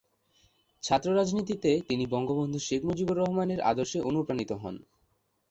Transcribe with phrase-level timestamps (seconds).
[0.83, 4.75] ছাত্র রাজনীতিতে তিনি বঙ্গবন্ধু শেখ মুজিবুর রহমানের আদর্শে অনুপ্রাণিত হন।